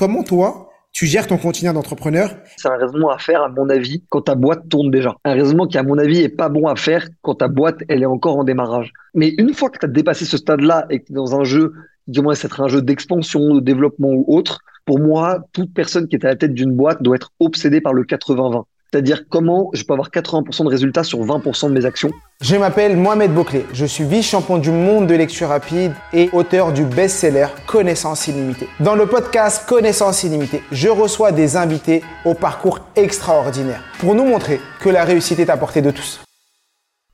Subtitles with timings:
[0.00, 4.02] comment toi, tu gères ton quotidien d'entrepreneur C'est un raisonnement à faire, à mon avis,
[4.08, 5.14] quand ta boîte tourne déjà.
[5.26, 8.02] Un raisonnement qui, à mon avis, est pas bon à faire quand ta boîte, elle
[8.02, 8.94] est encore en démarrage.
[9.12, 11.44] Mais une fois que tu as dépassé ce stade-là et que tu es dans un
[11.44, 11.74] jeu,
[12.06, 16.16] du moins, c'est un jeu d'expansion, de développement ou autre, pour moi, toute personne qui
[16.16, 18.64] est à la tête d'une boîte doit être obsédée par le 80-20.
[18.92, 22.10] C'est-à-dire comment je peux avoir 80% de résultats sur 20% de mes actions.
[22.40, 26.84] Je m'appelle Mohamed Bouclé, je suis vice-champion du monde de lecture rapide et auteur du
[26.84, 28.66] best-seller Connaissance illimitée.
[28.80, 34.58] Dans le podcast Connaissance illimitée, je reçois des invités au parcours extraordinaire pour nous montrer
[34.80, 36.20] que la réussite est à portée de tous.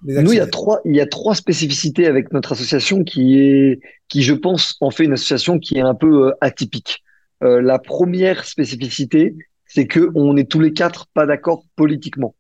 [0.05, 3.81] Nous, il y a trois, il y a trois spécificités avec notre association qui est,
[4.09, 7.03] qui je pense en fait une association qui est un peu euh, atypique.
[7.43, 9.35] Euh, la première spécificité,
[9.67, 12.35] c'est que on est tous les quatre pas d'accord politiquement.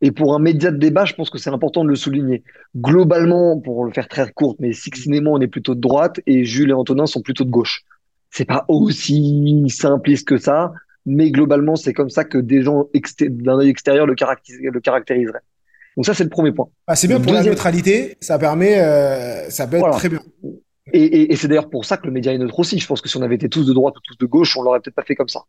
[0.00, 2.44] Et pour un média de débat, je pense que c'est important de le souligner.
[2.76, 6.20] Globalement, pour le faire très court, mais Sixine et moi, on est plutôt de droite
[6.26, 7.82] et Jules et Antonin sont plutôt de gauche.
[8.30, 10.72] C'est pas aussi simpliste que ça,
[11.04, 12.88] mais globalement, c'est comme ça que des gens
[13.20, 15.40] d'un œil extérieur le, le caractériseraient.
[15.96, 16.68] Donc ça, c'est le premier point.
[16.86, 20.20] Ah, c'est bien pour la neutralité, ça permet, euh, ça peut être très bien.
[20.92, 22.78] Et, et, et c'est d'ailleurs pour ça que le média est neutre aussi.
[22.78, 24.62] Je pense que si on avait été tous de droite ou tous de gauche, on
[24.62, 25.40] l'aurait peut-être pas fait comme ça.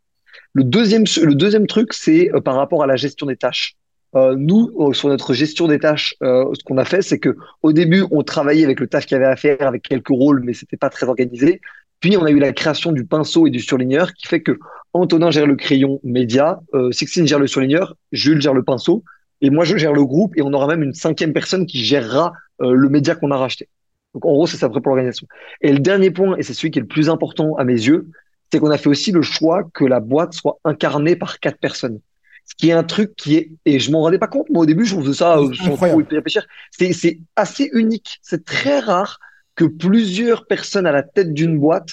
[0.53, 3.75] Le deuxième, le deuxième truc, c'est euh, par rapport à la gestion des tâches.
[4.15, 7.73] Euh, nous, euh, sur notre gestion des tâches, ce qu'on a fait, c'est que au
[7.73, 10.53] début, on travaillait avec le taf qu'il y avait à faire, avec quelques rôles, mais
[10.53, 11.61] c'était pas très organisé.
[11.99, 14.57] Puis, on a eu la création du pinceau et du surligneur, qui fait que
[14.93, 19.03] Antonin gère le crayon média, Sixtine gère le surligneur, Jules gère le pinceau,
[19.41, 22.31] et moi, je gère le groupe, et on aura même une cinquième personne qui gérera
[22.59, 23.67] le média qu'on a racheté.
[24.13, 25.27] Donc, en gros, c'est ça pour l'organisation.
[25.61, 28.07] Et le dernier point, et c'est celui qui est le plus important à mes yeux,
[28.51, 31.99] c'est qu'on a fait aussi le choix que la boîte soit incarnée par quatre personnes.
[32.45, 34.65] Ce qui est un truc qui est, et je m'en rendais pas compte, moi au
[34.65, 36.47] début, je faisais ça sans trop y réfléchir.
[36.71, 38.19] C'est, assez unique.
[38.23, 39.19] C'est très rare
[39.55, 41.89] que plusieurs personnes à la tête d'une boîte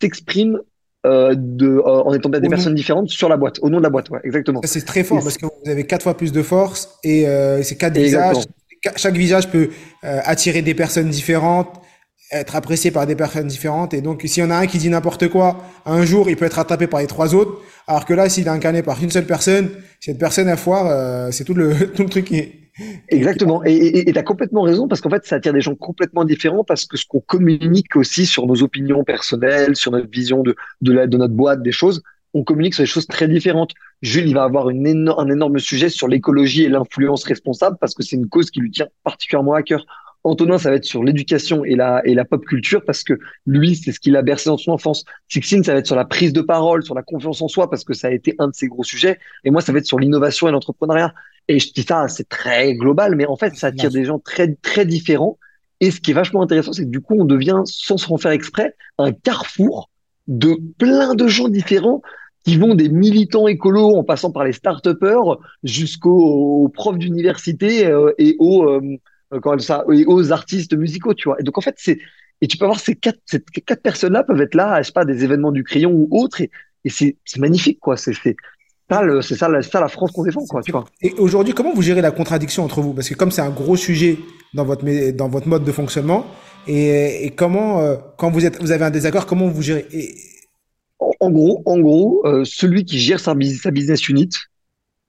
[0.00, 0.60] s'expriment
[1.04, 3.90] euh, de, euh, en étant des personnes différentes sur la boîte, au nom de la
[3.90, 4.60] boîte, ouais, exactement.
[4.64, 7.76] C'est très fort parce que vous avez quatre fois plus de force et euh, c'est
[7.76, 8.36] quatre visages.
[8.96, 9.70] Chaque visage peut
[10.04, 11.80] euh, attirer des personnes différentes
[12.30, 13.94] être apprécié par des personnes différentes.
[13.94, 16.44] Et donc, s'il y en a un qui dit n'importe quoi, un jour, il peut
[16.44, 17.60] être attrapé par les trois autres.
[17.86, 21.30] Alors que là, s'il est incarné par une seule personne, cette personne à foire, euh,
[21.30, 22.52] c'est tout le, tout le truc qui est...
[23.08, 23.64] Exactement.
[23.64, 26.86] Et tu as complètement raison parce qu'en fait, ça attire des gens complètement différents parce
[26.86, 31.08] que ce qu'on communique aussi sur nos opinions personnelles, sur notre vision de, de, la,
[31.08, 33.72] de notre boîte, des choses, on communique sur des choses très différentes.
[34.02, 37.94] Jules, il va avoir une énorme, un énorme sujet sur l'écologie et l'influence responsable parce
[37.94, 39.84] que c'est une cause qui lui tient particulièrement à cœur.
[40.24, 43.14] Antonin, ça va être sur l'éducation et la, et la pop culture parce que
[43.46, 45.04] lui, c'est ce qu'il a bercé dans son enfance.
[45.28, 47.84] Sixine, ça va être sur la prise de parole, sur la confiance en soi parce
[47.84, 49.18] que ça a été un de ses gros sujets.
[49.44, 51.14] Et moi, ça va être sur l'innovation et l'entrepreneuriat.
[51.48, 54.54] Et je dis ça, c'est très global, mais en fait, ça attire des gens très,
[54.56, 55.38] très différents.
[55.80, 58.32] Et ce qui est vachement intéressant, c'est que du coup, on devient, sans se faire
[58.32, 59.88] exprès, un carrefour
[60.26, 62.02] de plein de gens différents
[62.44, 68.36] qui vont des militants écolos en passant par les start-upers jusqu'aux profs d'université euh, et
[68.38, 68.98] aux, euh,
[69.32, 71.40] euh, ça, aux artistes musicaux, tu vois.
[71.40, 71.98] Et donc en fait, c'est
[72.40, 75.04] et tu peux avoir ces quatre, ces quatre personnes-là peuvent être là, je sais pas,
[75.04, 76.50] des événements du crayon ou autres, et,
[76.84, 77.96] et c'est magnifique, quoi.
[77.96, 78.36] C'est c'est
[78.90, 80.62] ça, c'est ça, la, ça la France qu'on défend, quoi.
[80.62, 80.84] Tu vois.
[81.02, 82.94] Et aujourd'hui, comment vous gérez la contradiction entre vous?
[82.94, 84.18] Parce que comme c'est un gros sujet
[84.54, 86.26] dans votre dans votre mode de fonctionnement,
[86.66, 89.86] et, et comment euh, quand vous êtes vous avez un désaccord, comment vous gérez?
[89.92, 90.14] Et...
[91.20, 94.30] en, gros, en gros, euh, celui qui gère sa, sa business unit,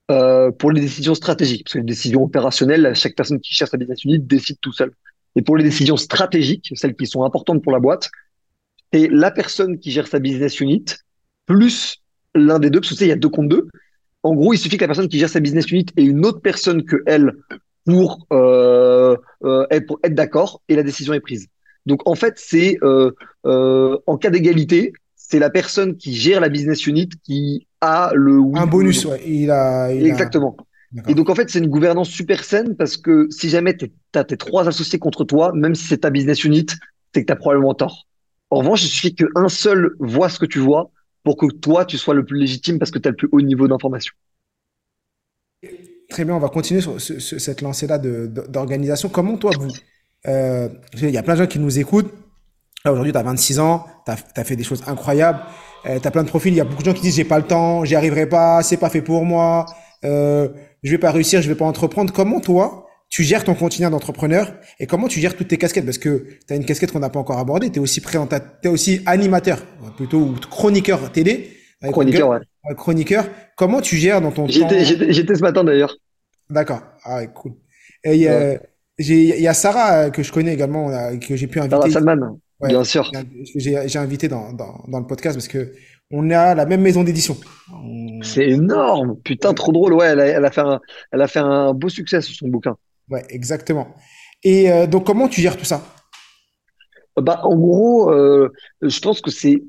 [0.09, 3.78] euh, pour les décisions stratégiques, parce que les décisions opérationnelles, chaque personne qui cherche sa
[3.78, 4.92] business unit décide tout seul.
[5.36, 8.09] Et pour les décisions stratégiques, celles qui sont importantes pour la boîte,
[8.92, 10.86] c'est la personne qui gère sa business unit
[11.46, 11.97] plus
[12.36, 13.68] l'un des deux, parce que tu sais, il y a deux contre deux.
[14.24, 16.41] En gros, il suffit que la personne qui gère sa business unit ait une autre
[16.41, 17.34] personne que elle
[17.86, 21.47] pour, euh, euh, pour être d'accord et la décision est prise.
[21.86, 23.12] Donc en fait, c'est euh,
[23.46, 28.41] euh, en cas d'égalité, c'est la personne qui gère la business unit qui a le
[28.56, 29.06] un bonus.
[29.06, 29.22] Ouais.
[29.25, 30.56] Il a, il exactement.
[30.97, 31.09] A...
[31.09, 34.23] Et donc en fait, c'est une gouvernance super saine parce que si jamais tu as
[34.23, 36.66] tes trois associés contre toi, même si c'est ta business unit,
[37.13, 38.07] c'est que tu as probablement tort.
[38.50, 40.91] En revanche, il suffit qu'un seul voit ce que tu vois
[41.23, 43.41] pour que toi, tu sois le plus légitime parce que tu as le plus haut
[43.41, 44.14] niveau d'information.
[46.09, 49.09] Très bien, on va continuer sur ce, ce, cette lancée-là d'organisation.
[49.09, 49.70] Comment toi, vous,
[50.28, 52.11] euh, il y a plein de gens qui nous écoutent,
[52.85, 55.40] Là, aujourd'hui, tu as 26 ans, tu as, fait des choses incroyables,
[55.85, 56.53] euh, tu as plein de profils.
[56.53, 58.61] Il y a beaucoup de gens qui disent j'ai pas le temps, j'y arriverai pas,
[58.64, 59.66] c'est pas fait pour moi,
[60.03, 60.49] euh,
[60.84, 62.14] je vais pas réussir, je vais pas entreprendre.
[62.14, 65.85] Comment toi, tu gères ton quotidien d'entrepreneur et comment tu gères toutes tes casquettes?
[65.85, 68.49] Parce que tu as une casquette qu'on n'a pas encore abordée, tu es aussi présentateur,
[68.61, 69.66] tu es aussi animateur,
[69.97, 71.52] plutôt chroniqueur télé.
[71.91, 72.40] Chroniqueur, ouais.
[72.76, 73.26] Chroniqueur.
[73.55, 74.52] Comment tu gères dans ton temps?
[74.52, 75.96] J'étais ce matin d'ailleurs.
[76.49, 76.81] D'accord.
[77.03, 77.53] Ah, cool.
[78.03, 78.58] Et il y, a,
[78.97, 81.76] y a Sarah euh, que je connais également, euh, que j'ai pu inviter.
[81.76, 82.40] Sarah Salman.
[82.61, 83.09] Ouais, Bien sûr.
[83.56, 85.72] J'ai invité dans, dans, dans, le podcast parce que
[86.11, 87.38] on a la même maison d'édition.
[88.22, 89.94] C'est énorme, putain, trop drôle.
[89.94, 92.47] Ouais, elle a, elle a fait un, elle a fait un beau succès sur son
[92.47, 92.76] bouquin.
[93.09, 93.96] Ouais, exactement.
[94.44, 95.82] Et euh, donc, comment tu gères tout ça?
[97.16, 98.52] Bah, en gros, euh,
[98.82, 99.64] je pense que c'est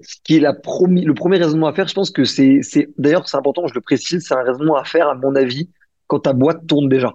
[0.00, 1.88] ce qui est la promi- le premier raisonnement à faire.
[1.88, 4.84] Je pense que c'est, c'est, d'ailleurs, c'est important, je le précise, c'est un raisonnement à
[4.84, 5.70] faire, à mon avis,
[6.06, 7.14] quand ta boîte tourne déjà.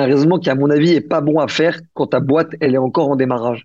[0.00, 2.74] Un raisonnement qui, à mon avis, est pas bon à faire quand ta boîte, elle
[2.74, 3.64] est encore en démarrage.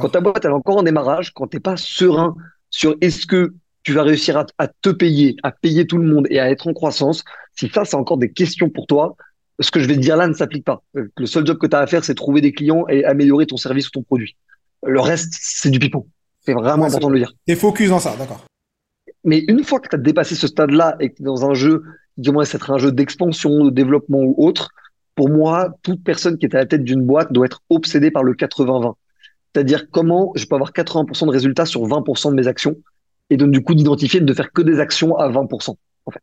[0.00, 2.34] Quand ta boîte elle est encore en démarrage, quand t'es pas serein
[2.70, 6.26] sur est-ce que tu vas réussir à, à te payer, à payer tout le monde
[6.30, 7.22] et à être en croissance,
[7.54, 9.14] si ça c'est encore des questions pour toi,
[9.60, 10.82] ce que je vais te dire là ne s'applique pas.
[10.96, 13.46] Euh, Le seul job que tu as à faire, c'est trouver des clients et améliorer
[13.46, 14.36] ton service ou ton produit.
[14.86, 16.06] Le reste, c'est du pipeau.
[16.40, 17.32] C'est vraiment Ouais, c'est- important de le dire.
[17.46, 18.44] T'es focus dans ça, d'accord.
[19.24, 21.54] Mais une fois que tu as dépassé ce stade-là et que tu es dans un
[21.54, 21.82] jeu
[22.24, 24.70] commence à être un jeu d'expansion, de développement ou autre,
[25.14, 28.22] pour moi, toute personne qui est à la tête d'une boîte doit être obsédée par
[28.24, 28.94] le 80-20.
[29.54, 32.74] C'est-à-dire comment je peux avoir 80% de résultats sur 20% de mes actions
[33.30, 35.74] et donc du coup d'identifier de faire que des actions à 20%.
[36.06, 36.20] En fait.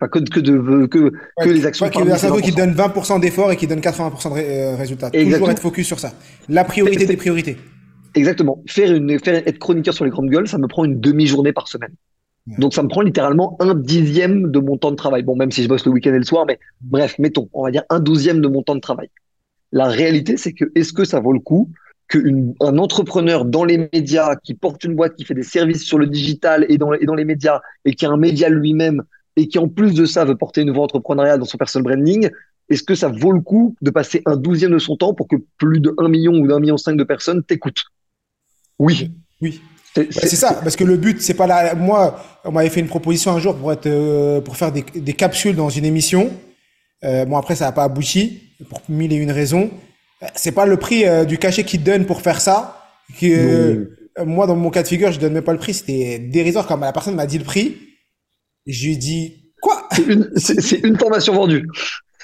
[0.00, 1.10] Enfin, que, que, de, que, Ouais,
[1.42, 2.56] que les actions Ouais, un cerveau qui 20%.
[2.56, 5.10] donne 20% d'efforts et qui donne 80% de ré- euh, résultats.
[5.10, 6.12] Toujours être focus sur ça.
[6.48, 7.56] La priorité des priorités.
[8.14, 8.62] Exactement.
[8.68, 11.66] Faire une, faire être chroniqueur sur les grandes gueules, ça me prend une demi-journée par
[11.66, 11.92] semaine.
[12.56, 15.22] Donc ça me prend littéralement un dixième de mon temps de travail.
[15.22, 17.70] Bon, même si je bosse le week-end et le soir, mais bref, mettons, on va
[17.70, 19.10] dire un douzième de mon temps de travail.
[19.72, 21.70] La réalité, c'est que est-ce que ça vaut le coup
[22.08, 26.06] qu'un entrepreneur dans les médias qui porte une boîte qui fait des services sur le
[26.06, 29.02] digital et dans, et dans les médias et qui a un média lui-même
[29.36, 32.30] et qui en plus de ça veut porter une voix entrepreneuriale dans son personal branding,
[32.70, 35.36] est-ce que ça vaut le coup de passer un douzième de son temps pour que
[35.58, 37.84] plus de 1 million ou d'un million cinq de personnes t'écoutent?
[38.78, 39.10] Oui.
[39.42, 39.60] Oui.
[39.94, 41.74] C'est- Ouais, c'est ça, parce que le but, c'est pas là.
[41.74, 45.12] Moi, on m'avait fait une proposition un jour pour être, euh, pour faire des, des
[45.12, 46.30] capsules dans une émission.
[47.04, 49.70] Euh, bon, après, ça n'a pas abouti pour mille et une raisons.
[50.22, 52.74] Euh, C'est pas le prix euh, du cachet qu'ils donnent pour faire ça.
[53.20, 53.90] Que,
[54.24, 55.74] moi, dans mon cas de figure, je donne même pas le prix.
[55.74, 57.76] C'était dérisoire quand la personne m'a dit le prix.
[58.66, 59.88] Je lui ai dit quoi?
[60.36, 61.66] C'est une, formation vendue.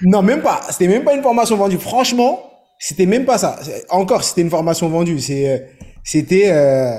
[0.03, 0.61] Non, même pas.
[0.71, 1.79] C'était même pas une formation vendue.
[1.79, 2.41] Franchement,
[2.79, 3.59] c'était même pas ça.
[3.89, 5.21] Encore, c'était une formation vendue.
[5.21, 5.71] C'est,
[6.03, 6.99] c'était euh,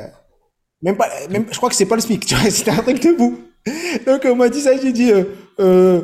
[0.85, 1.09] même pas.
[1.29, 2.25] Même, je crois que c'est pas le SMIC.
[2.25, 3.39] Tu c'était un truc de fou.
[4.05, 4.71] Donc on m'a dit ça.
[4.81, 5.23] J'ai dit, euh,
[5.59, 6.01] euh,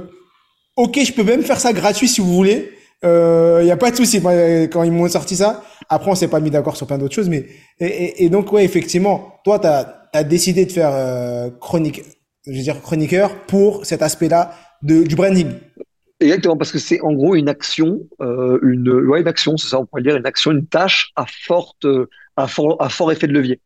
[0.75, 2.71] ok, je peux même faire ça gratuit si vous voulez.
[3.03, 4.21] Il euh, y a pas de souci.
[4.23, 7.15] Euh, Quand ils m'ont sorti ça, après on s'est pas mis d'accord sur plein d'autres
[7.15, 7.47] choses, mais
[7.79, 12.03] et, donc ouais, effectivement, toi t'as as décidé de faire euh, chronique,
[12.45, 14.53] je veux dire chroniqueur pour cet aspect-là
[14.83, 15.47] du branding.
[16.19, 19.79] Exactement, parce que c'est en gros une action, euh, une, ouais, une action, c'est ça,
[19.79, 22.07] on pourrait dire une action, une tâche à forte, euh,
[22.37, 23.59] à fort, à fort effet de levier.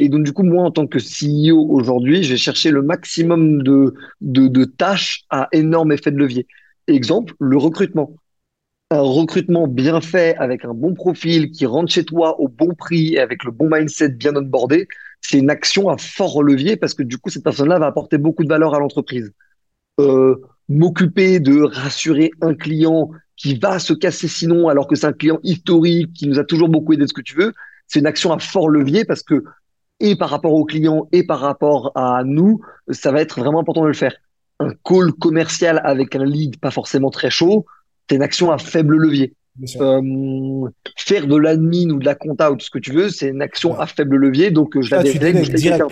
[0.00, 3.62] Et donc, du coup, moi, en tant que CEO aujourd'hui, je vais chercher le maximum
[3.62, 6.46] de, de, de tâches à énorme effet de levier.
[6.86, 8.16] Exemple, le recrutement.
[8.90, 13.14] Un recrutement bien fait avec un bon profil qui rentre chez toi au bon prix
[13.14, 14.88] et avec le bon mindset bien onboardé,
[15.20, 18.42] c'est une action à fort levier parce que du coup, cette personne-là va apporter beaucoup
[18.42, 19.30] de valeur à l'entreprise.
[20.00, 20.36] Euh,
[20.70, 25.40] m'occuper de rassurer un client qui va se casser sinon, alors que c'est un client
[25.42, 27.52] historique qui nous a toujours beaucoup aidé de ce que tu veux,
[27.86, 29.44] c'est une action à fort levier parce que,
[30.00, 32.60] et par rapport au client et par rapport à nous,
[32.90, 34.14] ça va être vraiment important de le faire.
[34.58, 37.66] Un call commercial avec un lead pas forcément très chaud,
[38.08, 39.34] c'est une action à faible levier.
[39.80, 43.28] Euh, faire de l'admin ou de la compta ou tout ce que tu veux, c'est
[43.28, 45.84] une action à faible levier, donc euh, je la Ah, délègue délègues je direct.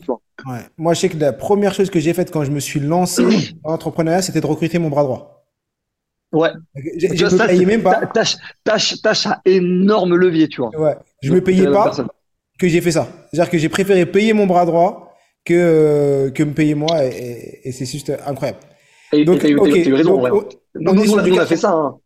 [0.46, 0.60] Ouais.
[0.78, 3.24] Moi, je sais que la première chose que j'ai faite quand je me suis lancé
[3.62, 5.44] dans l'entrepreneuriat, c'était de recruter mon bras droit.
[6.32, 6.50] Ouais.
[6.76, 8.06] Je me ça, payais même pas.
[8.06, 10.70] Tâche, tâche, tâche à énorme levier, tu vois.
[10.78, 10.96] Ouais.
[11.22, 12.08] Je me Donc, c'est payais la pas personne.
[12.58, 13.08] Que j'ai fait ça.
[13.30, 17.08] C'est-à-dire que j'ai préféré payer mon bras droit que, euh, que me payer moi et,
[17.08, 18.58] et- et c'est juste incroyable.
[19.12, 21.40] Et Donc, t'as eu, eu raison, Donc, on- Nous, on a, du nous, on a
[21.40, 21.70] quatre- fait ça.
[21.72, 21.96] hein.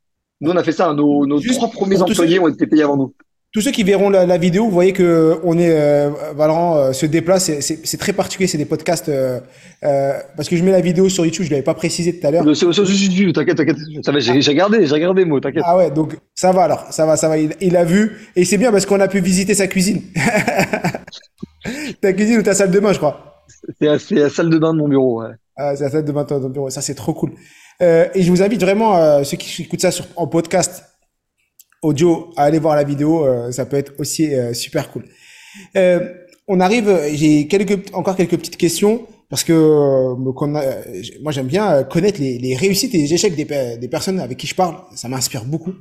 [0.40, 0.88] Nous, on a fait ça.
[0.88, 0.94] hein.
[0.94, 3.14] Nos, nos trois premiers employés ont été payés avant nous.
[3.52, 6.92] Tous ceux qui verront la, la vidéo, vous voyez que on est euh, Valorant euh,
[6.94, 7.50] se déplace.
[7.60, 8.46] C'est- très particulier.
[8.46, 9.40] C'est des podcasts euh,
[9.84, 11.44] euh, parce que je mets la vidéo sur YouTube.
[11.44, 12.44] Je l'avais pas précisé tout à l'heure.
[12.56, 13.76] C'est- c'est- T'inquiète, t'inquiète.
[14.02, 15.64] Ça va, J'ai regardé, j'ai regardé, moi, t'inquiète.
[15.66, 17.36] Ah ouais, donc ça va alors, ça va, ça va.
[17.36, 20.00] Il, il a vu et c'est bien parce qu'on a pu visiter sa cuisine.
[22.00, 23.44] ta cuisine ou ta salle de bain, je crois.
[23.78, 25.22] C'est la- salle de bain de mon bureau.
[25.22, 25.28] Ouais.
[25.56, 26.70] Ah, c'est la salle de bain de ton bureau.
[26.70, 27.32] Ça, c'est trop cool.
[27.82, 30.84] Euh, et je vous invite vraiment, euh, ceux qui écoutent ça sur, en podcast
[31.82, 33.24] audio, à aller voir la vidéo.
[33.26, 35.04] euh, ça peut être aussi euh, super cool.
[35.76, 36.00] Euh,
[36.48, 39.52] on arrive, j'ai quelques, encore quelques petites questions parce que
[41.22, 44.36] moi j'aime bien connaître les, les réussites et les échecs des, pe- des personnes avec
[44.38, 44.76] qui je parle.
[44.94, 45.72] Ça m'inspire beaucoup.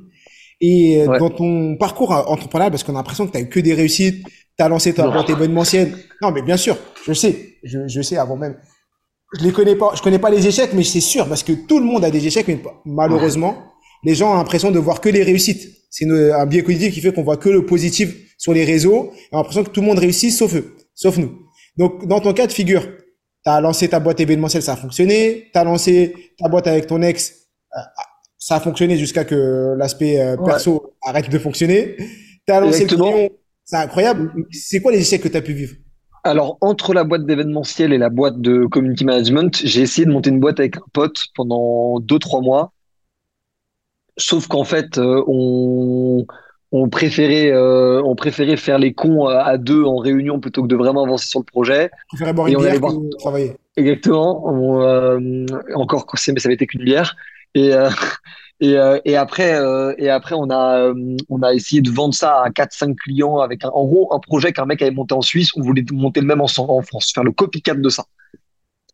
[0.60, 1.18] Et Ouais.
[1.18, 4.24] dans ton parcours entrepreneurial, parce qu'on a l'impression que tu as eu que des réussites,
[4.56, 5.92] tu as lancé ta boîte événementielle.
[6.22, 8.56] Non, mais bien sûr, je sais, je, je sais avant même.
[9.38, 11.78] Je les connais pas, je connais pas les échecs, mais c'est sûr parce que tout
[11.80, 13.56] le monde a des échecs, mais malheureusement,
[14.04, 15.68] les gens ont l'impression de voir que les réussites.
[15.92, 18.08] C'est une- un biais cognitif qui fait qu'on voit que le positif
[18.38, 19.12] sur les réseaux.
[19.14, 21.32] Et on a l'impression que tout le monde réussit sauf eux, sauf nous.
[21.76, 22.82] Donc, dans ton cas de figure,
[23.44, 25.50] tu as lancé ta boîte événementielle, ça a fonctionné.
[25.52, 27.32] Tu as lancé ta boîte avec ton ex,
[27.76, 27.80] euh,
[28.38, 31.96] ça a fonctionné jusqu'à que l'aspect euh, perso arrête de fonctionner.
[32.46, 33.28] Tu as lancé le client,
[33.64, 34.32] c'est incroyable.
[34.50, 35.74] C'est quoi les échecs que tu as pu vivre?
[36.24, 40.30] Alors, entre la boîte d'événementiel et la boîte de community management, j'ai essayé de monter
[40.30, 42.72] une boîte avec un pote pendant deux, trois mois.
[44.22, 46.24] Sauf qu'en fait, euh, on,
[46.70, 50.76] on préférait, euh, on préférait faire les cons à deux en réunion plutôt que de
[50.76, 51.90] vraiment avancer sur le projet.
[51.92, 52.80] On préférait boire une bière
[53.18, 53.56] travailler.
[53.76, 54.46] Exactement.
[54.46, 57.16] On, euh, encore, mais ça avait été qu'une bière.
[57.54, 57.90] Et, euh,
[58.60, 60.92] et, euh, et, après, euh, et après, on a,
[61.28, 64.52] on a essayé de vendre ça à 4-5 clients avec un, en gros un projet
[64.52, 65.50] qu'un mec avait monté en Suisse.
[65.56, 68.04] On voulait monter le même en, en France, faire le copycat de ça.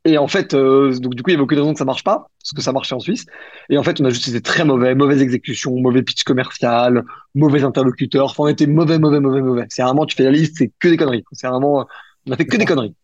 [0.05, 2.05] Et en fait, euh, donc du coup, il y avait aucune raison que ça marche
[2.05, 3.27] pas, parce que ça marchait en Suisse.
[3.69, 7.65] Et en fait, on a juste été très mauvais, mauvaise exécution, mauvais pitch commercial, mauvais
[7.65, 8.27] interlocuteur.
[8.27, 9.67] Enfin, on était mauvais, mauvais, mauvais, mauvais.
[9.69, 11.25] C'est vraiment, tu fais la liste, c'est que des conneries.
[11.33, 11.87] C'est vraiment,
[12.27, 12.95] on a fait que des conneries.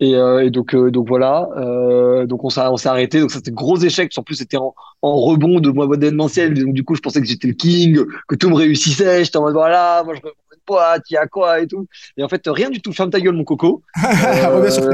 [0.00, 1.48] Et, euh, et donc, euh, donc voilà.
[1.56, 3.20] Euh, donc on s'est, on s'est arrêté.
[3.20, 4.12] Donc ça c'était gros échec.
[4.16, 6.54] En plus, c'était en, en rebond de moi événementiel.
[6.54, 9.24] Donc du coup, je pensais que j'étais le king, que tout me réussissait.
[9.24, 10.20] J'étais en mode voilà, moi je
[10.66, 11.86] boîte, il y a quoi et tout.
[12.16, 12.92] Et en fait, rien du tout.
[12.92, 13.82] Ferme ta gueule, mon coco.
[13.96, 14.88] Reviens sur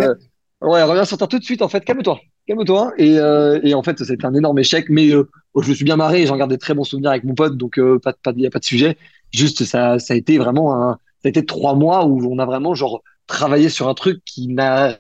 [0.63, 1.63] Ouais, reviens sur terre tout de suite.
[1.63, 2.93] En fait, calme-toi, calme-toi.
[2.99, 5.97] Et, euh, et en fait, c'était un énorme échec, mais euh, je me suis bien
[5.97, 6.27] marré.
[6.27, 8.51] J'en garde des très bons souvenirs avec mon pote, donc euh, pas, pas, y a
[8.51, 8.99] pas de sujet.
[9.33, 12.45] Juste, ça, ça a été vraiment un, ça a été trois mois où on a
[12.45, 14.99] vraiment genre travaillé sur un truc qui n'a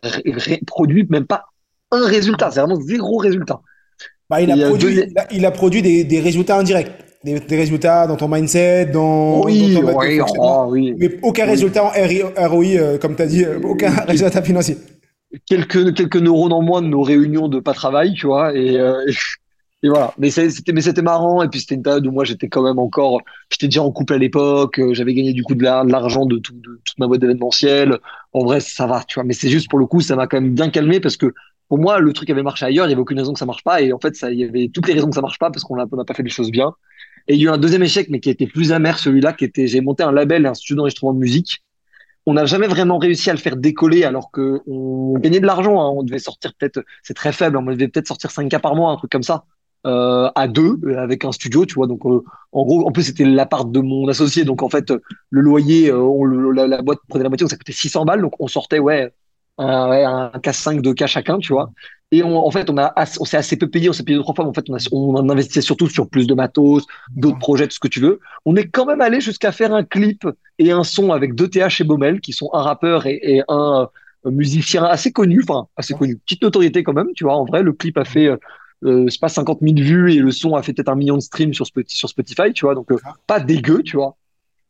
[0.67, 1.47] produit même pas
[1.91, 2.51] un résultat.
[2.51, 3.61] C'est vraiment zéro résultat.
[4.31, 5.03] Bah, il, a produit,
[5.33, 6.93] il, a, produit des, des résultats indirects.
[7.23, 10.95] Des, des, résultats dans ton mindset, dans, oui, dans ton oui, oh, oui.
[10.97, 11.91] mais aucun résultat en
[12.49, 14.79] ROI, euh, comme tu as dit, aucun résultat financier
[15.47, 19.05] quelques quelques neurones en moins de nos réunions de pas travail, tu vois, et, euh,
[19.83, 20.13] et, voilà.
[20.19, 22.79] Mais c'était mais c'était marrant et puis c'était une période où moi j'étais quand même
[22.79, 23.21] encore,
[23.51, 26.53] j'étais déjà en couple à l'époque, euh, j'avais gagné du coup de l'argent de, tout,
[26.55, 27.99] de toute ma boîte d'événementiel.
[28.33, 29.25] En vrai, ça va, tu vois.
[29.25, 31.33] Mais c'est juste pour le coup, ça m'a quand même bien calmé parce que
[31.69, 33.63] pour moi, le truc avait marché ailleurs, il y avait aucune raison que ça marche
[33.65, 35.65] pas et en fait, il y avait toutes les raisons que ça marche pas parce
[35.65, 36.75] qu'on n'a pas fait les choses bien.
[37.29, 39.45] Et il y a eu un deuxième échec, mais qui était plus amer, celui-là, qui
[39.45, 41.63] était, j'ai monté un label, un studio d'enregistrement de musique
[42.27, 45.81] on n'a jamais vraiment réussi à le faire décoller alors que on gagnait de l'argent.
[45.81, 45.91] Hein.
[45.97, 48.93] On devait sortir peut-être, c'est très faible, on devait peut-être sortir 5 cas par mois,
[48.93, 49.45] un truc comme ça,
[49.87, 51.87] euh, à deux euh, avec un studio, tu vois.
[51.87, 52.23] Donc euh,
[52.53, 54.93] en gros, en plus c'était l'appart de mon associé, donc en fait
[55.31, 58.49] le loyer, on, la, boîte prenait la moitié, donc ça coûtait 600 balles, donc on
[58.49, 59.13] sortait ouais
[59.61, 61.71] un, ouais, un cas 5 de cas chacun, tu vois.
[62.13, 64.23] Et on, en fait, on a, on s'est assez peu payé, on s'est payé deux
[64.23, 67.39] trois fois, mais en fait, on, a, on investissait surtout sur plus de matos, d'autres
[67.39, 68.21] projets, tout ce que tu veux.
[68.45, 70.27] On est quand même allé jusqu'à faire un clip
[70.59, 73.89] et un son avec deux TH et Baumel, qui sont un rappeur et, et un,
[74.25, 77.37] musicien assez connu, enfin assez connu, petite notoriété quand même, tu vois.
[77.37, 78.37] En vrai, le clip a fait, euh,
[78.85, 81.23] euh c'est pas 50 000 vues et le son a fait peut-être un million de
[81.23, 82.75] streams sur, sur Spotify, tu vois.
[82.75, 84.17] Donc euh, pas dégueu, tu vois.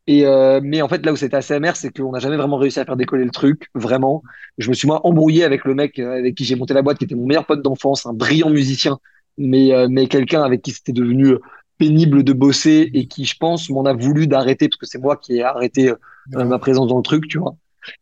[0.07, 2.57] Et euh, mais en fait, là où c'était assez amer, c'est qu'on n'a jamais vraiment
[2.57, 4.23] réussi à faire décoller le truc, vraiment.
[4.59, 6.99] Je me suis moi embrouillé avec le mec euh, avec qui j'ai monté la boîte,
[6.99, 8.99] qui était mon meilleur pote d'enfance, un brillant musicien,
[9.39, 11.37] mais euh, mais quelqu'un avec qui c'était devenu
[11.79, 15.17] pénible de bosser et qui, je pense, m'en a voulu d'arrêter parce que c'est moi
[15.17, 15.93] qui ai arrêté
[16.33, 17.57] ma présence dans le truc, tu vois.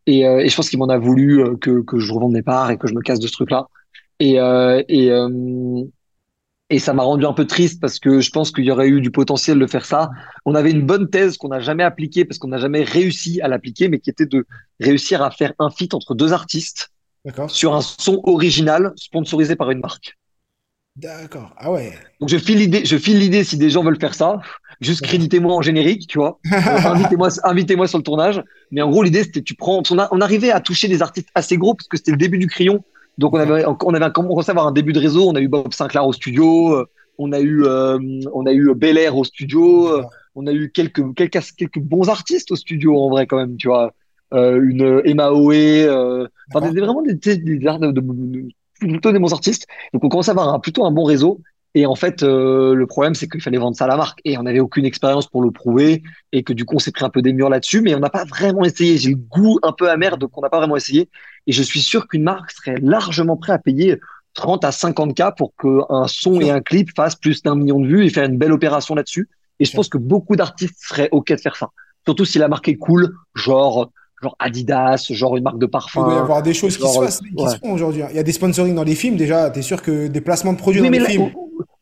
[0.06, 2.78] Et, et je pense qu'il m'en a voulu que que je revende mes parts et
[2.78, 3.68] que je me casse de ce truc-là.
[4.18, 4.34] Et
[4.88, 5.10] et
[6.70, 9.00] et ça m'a rendu un peu triste parce que je pense qu'il y aurait eu
[9.00, 10.10] du potentiel de faire ça.
[10.44, 13.48] On avait une bonne thèse qu'on n'a jamais appliquée parce qu'on n'a jamais réussi à
[13.48, 14.46] l'appliquer, mais qui était de
[14.78, 16.90] réussir à faire un feat entre deux artistes
[17.48, 20.16] sur un son original sponsorisé par une marque.
[20.96, 21.54] D'accord.
[21.56, 21.92] Ah ouais.
[22.20, 24.40] Donc je file l'idée, je file l'idée si des gens veulent faire ça.
[24.80, 26.38] Juste créditez-moi en générique, tu vois.
[26.50, 28.42] Invitez-moi, invitez-moi sur le tournage.
[28.72, 31.28] Mais en gros, l'idée c'était tu prends, on, a, on arrivait à toucher des artistes
[31.34, 32.84] assez gros parce que c'était le début du crayon.
[33.18, 35.28] Donc on avait, on avait commencé à avoir un début de réseau.
[35.28, 36.86] On a eu Bob Sinclair au studio, euh,
[37.18, 37.98] on a eu, euh,
[38.32, 40.04] on a eu Bel Air au studio, euh,
[40.36, 43.68] on a eu quelques, quelques, quelques bons artistes au studio en vrai quand même, tu
[43.68, 43.92] vois.
[44.32, 45.88] une Emma Oé,
[46.54, 48.48] enfin des, vraiment des, des, des, de,
[48.78, 49.66] plutôt des bons artistes.
[49.92, 51.40] Donc on commence à avoir un, plutôt un bon réseau.
[51.74, 54.20] Et en fait, euh, le problème, c'est qu'il fallait vendre ça à la marque.
[54.24, 56.02] Et on n'avait aucune expérience pour le prouver.
[56.32, 57.82] Et que du coup, on s'est pris un peu des murs là-dessus.
[57.82, 58.96] Mais on n'a pas vraiment essayé.
[58.96, 61.08] J'ai le goût un peu amer de qu'on n'a pas vraiment essayé.
[61.46, 63.98] Et je suis sûr qu'une marque serait largement prête à payer
[64.34, 67.86] 30 à 50 k pour qu'un son et un clip fassent plus d'un million de
[67.86, 69.28] vues et faire une belle opération là-dessus.
[69.60, 71.70] Et je pense que beaucoup d'artistes seraient OK de faire ça.
[72.04, 73.90] Surtout si la marque est cool, genre
[74.22, 76.04] genre Adidas, genre une marque de parfum.
[76.06, 78.02] Il va y avoir des choses qui se passent, qui se font aujourd'hui.
[78.10, 79.50] Il y a des sponsorings dans les films déjà.
[79.50, 81.30] T'es sûr que des placements de produits dans les films.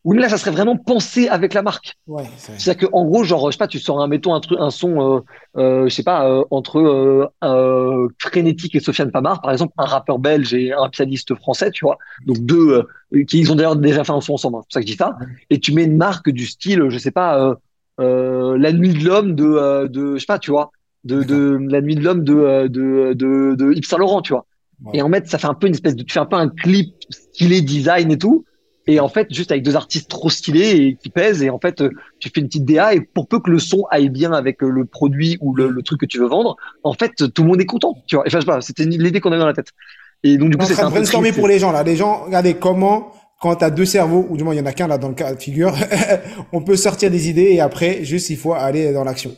[0.07, 1.97] Oui, mais là, ça serait vraiment pensé avec la marque.
[2.07, 4.69] Ouais, C'est-à-dire qu'en gros, genre, je sais pas, tu sors un, mettons, un, truc, un
[4.69, 5.19] son, euh,
[5.57, 9.83] euh, je sais pas, euh, entre euh, euh, Frénétique et Sofiane Pamar, par exemple, un
[9.83, 11.97] rappeur belge et un pianiste français, tu vois.
[12.25, 14.73] Donc deux, euh, qui ils ont d'ailleurs déjà fait un son ensemble, hein, c'est pour
[14.75, 15.17] ça que je dis ça.
[15.49, 17.57] Et tu mets une marque du style, je sais pas,
[17.97, 20.71] La Nuit de l'Homme de, de, je sais pas, tu vois,
[21.03, 24.45] de, de La Nuit de l'Homme de, de, de, de Yves Saint Laurent, tu vois
[24.93, 26.47] Et en fait, ça fait un peu une espèce de, tu fais un peu un
[26.47, 28.45] clip stylé design et tout.
[28.87, 31.81] Et en fait, juste avec deux artistes trop stylés et qui pèsent, et en fait,
[31.81, 34.63] euh, tu fais une petite DA, et pour peu que le son aille bien avec
[34.63, 37.49] euh, le produit ou le, le truc que tu veux vendre, en fait, tout le
[37.49, 37.95] monde est content.
[38.07, 38.23] Tu vois.
[38.25, 39.71] Enfin, je sais pas, c'était l'idée qu'on avait dans la tête.
[40.23, 41.83] Et donc, du coup, c'est un brainstormer pour les gens, là.
[41.83, 44.65] Les gens, regardez comment, quand tu as deux cerveaux, ou du moins, il y en
[44.65, 45.73] a qu'un, là, dans le cas de figure,
[46.53, 49.35] on peut sortir des idées, et après, juste, il faut aller dans l'action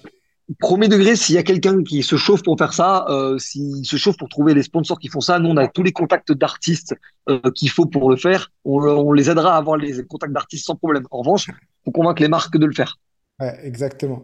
[0.59, 3.97] premier degré, s'il y a quelqu'un qui se chauffe pour faire ça, euh, s'il se
[3.97, 6.95] chauffe pour trouver les sponsors qui font ça, nous on a tous les contacts d'artistes
[7.29, 8.51] euh, qu'il faut pour le faire.
[8.65, 11.05] On, on, les aidera à avoir les contacts d'artistes sans problème.
[11.11, 11.47] En revanche,
[11.85, 12.97] faut convaincre les marques de le faire.
[13.39, 14.23] Ouais, exactement.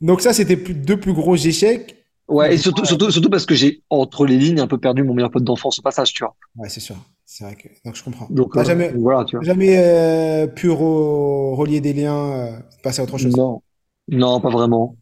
[0.00, 2.04] Donc ça, c'était deux plus gros échecs.
[2.26, 5.12] Ouais, et surtout, surtout, surtout parce que j'ai entre les lignes un peu perdu mon
[5.12, 6.34] meilleur pote d'enfance au passage, tu vois.
[6.56, 6.96] Ouais, c'est sûr.
[7.26, 8.26] C'est vrai que donc je comprends.
[8.30, 9.44] Donc euh, jamais, voilà, tu vois.
[9.44, 13.36] Jamais euh, pu relier des liens, euh, passer à autre chose?
[13.36, 13.62] Non,
[14.08, 14.96] non, pas vraiment.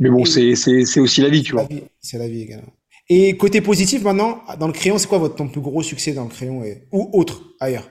[0.00, 1.68] Mais bon, c'est, c'est, c'est aussi la vie, tu vois.
[2.00, 2.72] C'est la vie également.
[3.08, 6.24] Et côté positif, maintenant, dans le crayon, c'est quoi votre, ton plus gros succès dans
[6.24, 7.88] le crayon et, ou autre, ailleurs?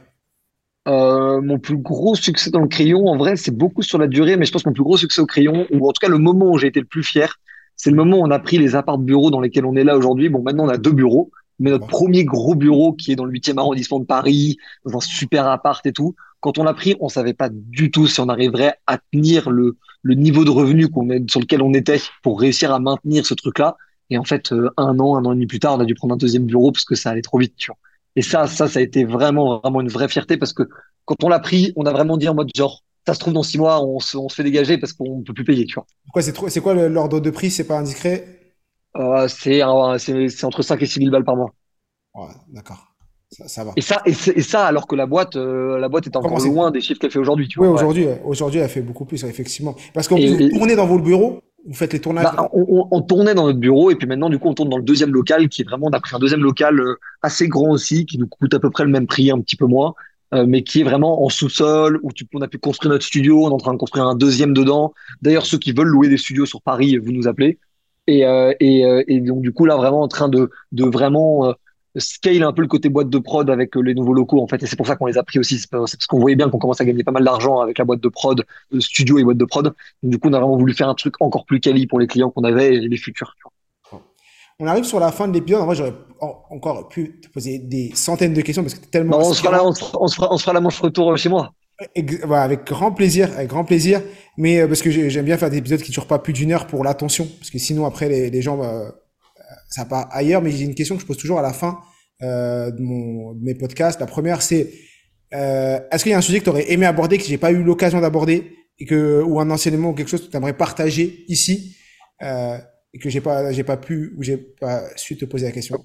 [0.87, 4.35] Euh, Mon plus gros succès dans le crayon, en vrai, c'est beaucoup sur la durée,
[4.37, 6.17] mais je pense que mon plus gros succès au crayon, ou en tout cas le
[6.17, 7.39] moment où j'ai été le plus fier,
[7.75, 9.97] c'est le moment où on a pris les apparts bureaux dans lesquels on est là
[9.97, 10.29] aujourd'hui.
[10.29, 13.31] Bon, maintenant, on a deux bureaux, mais notre premier gros bureau qui est dans le
[13.31, 17.09] 8e arrondissement de Paris, dans un super appart et tout, quand on l'a pris, on
[17.09, 21.07] savait pas du tout si on arriverait à tenir le, le niveau de revenu qu'on
[21.29, 23.77] sur lequel on était pour réussir à maintenir ce truc-là.
[24.09, 25.95] Et en fait, euh, un an, un an et demi plus tard, on a dû
[25.95, 27.77] prendre un deuxième bureau parce que ça allait trop vite, tu vois.
[28.15, 30.63] Et ça, ça, ça a été vraiment, vraiment une vraie fierté parce que
[31.05, 33.43] quand on l'a pris, on a vraiment dit en mode genre, ça se trouve dans
[33.43, 35.87] six mois, on se, on se fait dégager parce qu'on peut plus payer, tu vois.
[36.13, 37.51] Quoi, c'est trop, c'est quoi l'ordre de prix?
[37.51, 38.55] C'est pas indiscret?
[38.95, 39.61] Euh, c'est,
[40.29, 41.53] c'est entre 5 et 6 000 balles par mois.
[42.15, 42.92] Ouais, d'accord.
[43.33, 43.71] Ça, va.
[43.75, 46.81] Et ça, et, ça, alors que la boîte, euh, la boîte est encore loin des
[46.81, 47.47] chiffres qu'elle fait aujourd'hui.
[47.57, 49.75] Oui, aujourd'hui, aujourd'hui, elle fait beaucoup plus, effectivement.
[49.93, 52.25] Parce qu'on vous tournez dans vos bureaux, vous faites les tournages.
[52.25, 54.83] Bah, on, tournait dans notre bureau et puis maintenant, du coup, on tourne dans le
[54.83, 58.05] deuxième local qui est vraiment, on a pris un deuxième local euh, assez grand aussi,
[58.05, 59.93] qui nous coûte à peu près le même prix, un petit peu moins,
[60.33, 63.45] euh, mais qui est vraiment en sous-sol où tu, on a pu construire notre studio.
[63.45, 64.93] On est en train de construire un deuxième dedans.
[65.21, 67.59] D'ailleurs, ceux qui veulent louer des studios sur Paris, vous nous appelez.
[68.07, 68.23] Et,
[68.59, 71.53] et, et donc, du coup, là, vraiment en train de, de vraiment
[71.99, 74.61] scale un peu le côté boîte de prod avec euh, les nouveaux locaux en fait
[74.63, 75.59] et c'est pour ça qu'on les a pris aussi.
[75.59, 78.01] C'est parce qu'on voyait bien qu'on commence à gagner pas mal d'argent avec la boîte
[78.01, 79.73] de prod le studio et boîte de prod.
[80.01, 82.29] Du coup on a vraiment voulu faire un truc encore plus quali pour les clients
[82.29, 83.35] qu'on avait et les futurs
[84.59, 85.61] on arrive sur la fin de l'épisode.
[85.61, 89.33] En vrai j'aurais encore pu te poser des centaines de questions parce que tellement on,
[89.33, 89.73] se fera on,
[90.07, 91.51] se fera, la manche retour euh, chez moi.
[91.95, 94.01] Avec grand plaisir, avec grand plaisir.
[94.37, 96.51] Mais euh, parce que j'aime bien faire des épisodes qui ne durent pas plus d'une
[96.51, 98.61] heure pour l'attention, parce que sinon après les, les gens
[99.73, 101.79] ça part ailleurs, mais j'ai une question que je pose toujours à la fin
[102.21, 103.99] euh, de, mes podcasts.
[103.99, 104.71] La première, c'est
[105.33, 107.51] euh, est-ce qu'il y a un sujet que tu aurais aimé aborder, que j'ai pas
[107.51, 108.55] eu l'occasion d'aborder,
[108.91, 111.75] ou un enseignement ou quelque chose que tu aimerais partager ici,
[112.21, 112.57] euh,
[112.93, 115.83] et que j'ai pas j'ai pas pu ou j'ai pas su te poser la question?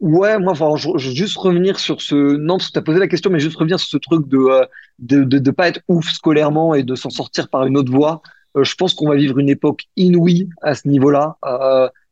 [0.00, 2.14] Ouais, moi, je, je, juste revenir sur ce.
[2.14, 4.64] Non, tu as posé la question, mais juste revenir sur ce truc de euh,
[4.98, 8.22] de, de, pas être ouf scolairement et de s'en sortir par une autre voie.
[8.58, 11.36] Je pense qu'on va vivre une époque inouïe à ce niveau-là.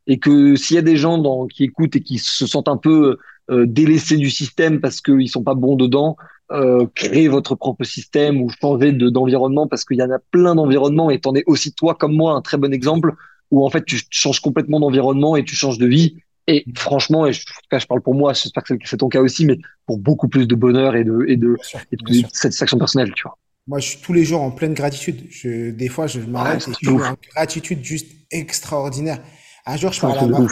[0.07, 2.77] Et que s'il y a des gens dans, qui écoutent et qui se sentent un
[2.77, 3.19] peu
[3.51, 6.17] euh, délaissés du système parce qu'ils sont pas bons dedans,
[6.53, 10.55] euh, créez votre propre système ou changez de, d'environnement parce qu'il y en a plein
[10.55, 13.14] d'environnements et t'en es aussi toi comme moi un très bon exemple
[13.51, 17.33] où en fait tu changes complètement d'environnement et tu changes de vie et franchement, et
[17.33, 20.47] je, je parle pour moi, j'espère que c'est ton cas aussi, mais pour beaucoup plus
[20.47, 21.57] de bonheur et de, et de,
[21.90, 23.38] et de satisfaction personnelle, tu vois.
[23.67, 25.25] Moi, je suis tous les jours en pleine gratitude.
[25.31, 29.21] Je, des fois, je m'arrête et je suis en gratitude juste extraordinaire.
[29.66, 30.46] Un jour, je parle à ma...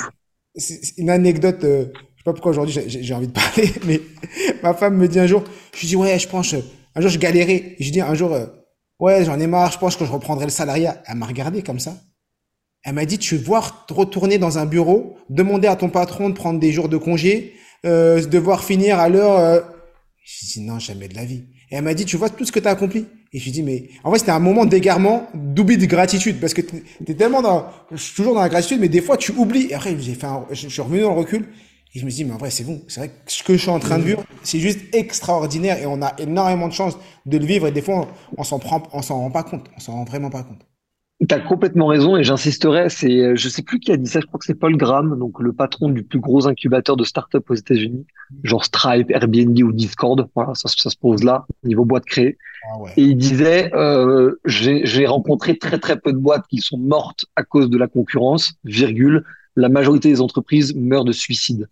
[0.54, 4.00] C'est une anecdote, euh, je sais pas pourquoi aujourd'hui j'ai envie de parler, mais
[4.62, 5.44] ma femme me dit un jour,
[5.74, 6.54] je lui dis, ouais, je pense,
[6.94, 8.46] un jour je galérais, et je dis un jour, euh,
[9.00, 11.02] ouais, j'en ai marre, je pense que je reprendrai le salariat.
[11.06, 11.96] Elle m'a regardé comme ça.
[12.84, 16.34] Elle m'a dit, tu veux voir retourner dans un bureau, demander à ton patron de
[16.34, 17.54] prendre des jours de congé,
[17.86, 19.38] euh, devoir finir à l'heure.
[19.38, 19.60] Euh...
[20.24, 21.44] Je dis, non, jamais de la vie.
[21.70, 23.06] Et elle m'a dit, tu vois tout ce que tu as accompli?
[23.34, 26.52] Et je lui dis, mais en vrai, c'était un moment d'égarement, d'oubli de gratitude, parce
[26.52, 29.32] que tu es tellement dans, je suis toujours dans la gratitude, mais des fois, tu
[29.32, 29.68] oublies.
[29.70, 31.48] Et après, j'ai fait je suis revenu dans le recul,
[31.94, 32.82] et je me dis, mais en vrai, c'est bon.
[32.88, 35.86] C'est vrai que ce que je suis en train de vivre, c'est juste extraordinaire, et
[35.86, 39.00] on a énormément de chance de le vivre, et des fois, on, s'en prend, on
[39.00, 39.66] s'en rend pas compte.
[39.76, 40.60] On s'en rend vraiment pas compte.
[41.28, 44.20] Tu as complètement raison et j'insisterai, c'est euh, je sais plus qui a dit ça,
[44.20, 47.48] je crois que c'est Paul Graham, donc le patron du plus gros incubateur de start-up
[47.48, 48.06] aux États-Unis,
[48.42, 52.38] genre Stripe, Airbnb ou Discord, voilà, ça, ça se pose là, niveau boîte créée.
[52.68, 52.92] Ah ouais.
[52.96, 57.44] Et il disait euh, j'ai rencontré très très peu de boîtes qui sont mortes à
[57.44, 61.68] cause de la concurrence, virgule, la majorité des entreprises meurent de suicide.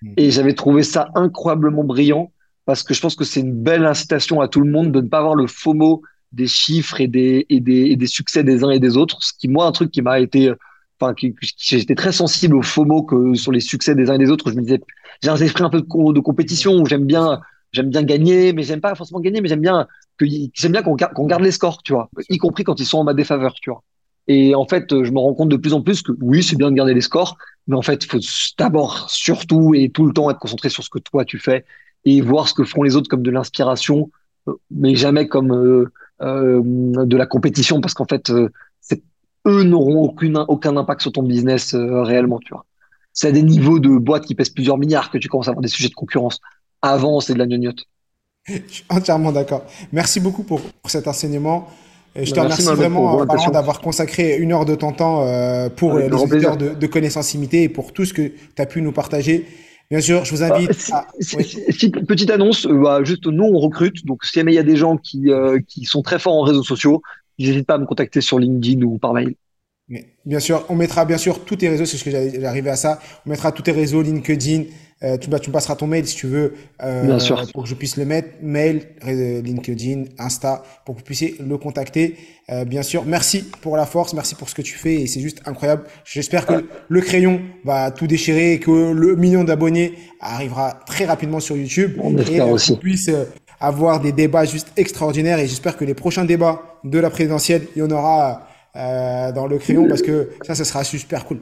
[0.00, 0.14] Hmm.
[0.16, 2.32] Et j'avais trouvé ça incroyablement brillant
[2.64, 5.08] parce que je pense que c'est une belle incitation à tout le monde de ne
[5.08, 8.70] pas avoir le FOMO des chiffres et des, et des, et des succès des uns
[8.70, 9.22] et des autres.
[9.22, 10.52] Ce qui, moi, un truc qui m'a été
[11.00, 11.14] enfin,
[11.58, 14.50] j'étais très sensible au FOMO que sur les succès des uns et des autres.
[14.50, 14.80] Je me disais,
[15.22, 17.40] j'ai un esprit un peu de, de compétition où j'aime bien,
[17.72, 19.86] j'aime bien gagner, mais j'aime pas forcément gagner, mais j'aime bien
[20.18, 22.98] que j'aime bien qu'on qu'on garde les scores, tu vois, y compris quand ils sont
[22.98, 23.82] en ma défaveur, tu vois.
[24.28, 26.70] Et en fait, je me rends compte de plus en plus que oui, c'est bien
[26.70, 28.18] de garder les scores, mais en fait, faut
[28.58, 31.64] d'abord, surtout et tout le temps être concentré sur ce que toi tu fais
[32.04, 34.10] et voir ce que font les autres comme de l'inspiration,
[34.48, 38.50] euh, mais jamais comme euh, euh, de la compétition, parce qu'en fait, euh,
[39.46, 42.64] eux n'auront aucune, aucun impact sur ton business euh, réellement, tu vois.
[43.12, 45.62] C'est à des niveaux de boîte qui pèsent plusieurs milliards que tu commences à avoir
[45.62, 46.40] des sujets de concurrence.
[46.82, 47.84] Avant, c'est de la gnognotte.
[48.46, 49.64] Je suis entièrement d'accord.
[49.92, 51.68] Merci beaucoup pour, pour cet enseignement.
[52.16, 56.10] Et je te remercie vraiment d'avoir consacré une heure de ton temps euh, pour les
[56.10, 59.46] auditeurs de, de connaissances imitées et pour tout ce que tu as pu nous partager.
[59.90, 60.90] Bien sûr, je vous invite.
[60.92, 61.06] à...
[62.06, 64.76] petite annonce, euh, bah, juste nous on recrute, donc si jamais il y a des
[64.76, 67.02] gens qui, euh, qui sont très forts en réseaux sociaux,
[67.38, 69.34] n'hésite pas à me contacter sur LinkedIn ou par mail.
[69.88, 72.76] Mais bien sûr, on mettra bien sûr tous tes réseaux, c'est ce que arriver à
[72.76, 73.00] ça.
[73.26, 74.64] On mettra tous tes réseaux, LinkedIn.
[75.02, 77.42] Euh, tu, bah, tu me passeras ton mail si tu veux, euh, bien sûr.
[77.52, 78.28] pour que je puisse le mettre.
[78.42, 82.16] Mail, LinkedIn, Insta, pour que vous puissiez le contacter.
[82.50, 85.20] Euh, bien sûr, merci pour la force, merci pour ce que tu fais et c'est
[85.20, 85.84] juste incroyable.
[86.04, 91.40] J'espère que le crayon va tout déchirer et que le million d'abonnés arrivera très rapidement
[91.40, 91.98] sur YouTube.
[92.02, 92.76] On et aussi.
[92.76, 93.24] puisse euh,
[93.60, 97.78] avoir des débats juste extraordinaires et j'espère que les prochains débats de la présidentielle, il
[97.78, 101.38] y en aura euh, dans le crayon parce que ça, ça sera super cool.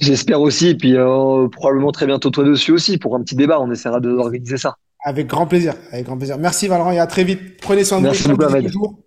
[0.00, 3.60] J'espère aussi, et puis euh, probablement très bientôt toi dessus aussi pour un petit débat.
[3.60, 4.76] On essaiera d'organiser ça.
[5.04, 6.38] Avec grand plaisir, avec grand plaisir.
[6.38, 7.60] Merci Valorant et à très vite.
[7.60, 8.12] Prenez soin de vous.
[8.12, 8.28] Merci
[8.72, 9.04] beaucoup,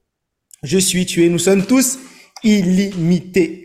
[0.61, 1.99] Je suis, tu es, nous sommes tous
[2.43, 3.62] illimités.